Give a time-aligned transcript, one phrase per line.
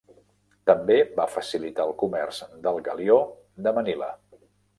[0.69, 3.19] També va facilitar el comerç del galió
[3.69, 4.11] de Manila.